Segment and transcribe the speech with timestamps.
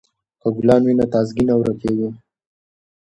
[0.41, 2.09] که ګلان وي نو تازه ګي نه ورکیږي.